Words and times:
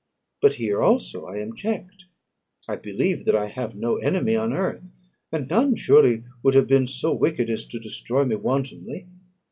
But 0.41 0.53
here 0.55 0.81
also 0.81 1.27
I 1.27 1.37
am 1.37 1.55
checked. 1.55 2.05
I 2.67 2.75
believe 2.75 3.23
that 3.25 3.35
I 3.35 3.45
have 3.49 3.75
no 3.75 3.97
enemy 3.97 4.35
on 4.35 4.51
earth, 4.51 4.89
and 5.31 5.47
none 5.47 5.75
surely 5.75 6.23
would 6.41 6.55
have 6.55 6.65
been 6.65 6.87
so 6.87 7.13
wicked 7.13 7.51
as 7.51 7.67
to 7.67 7.77
destroy 7.79 8.25
me 8.25 8.35
wantonly. 8.37 9.07